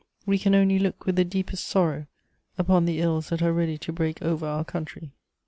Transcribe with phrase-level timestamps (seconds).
[0.25, 2.07] We can only look with the deepest sorrow
[2.57, 5.11] upon the ills that are ready to break over our country."